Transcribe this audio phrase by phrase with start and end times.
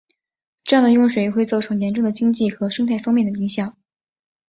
[0.63, 3.77] 这样的用水会造成严重的经济和生态方面的影响。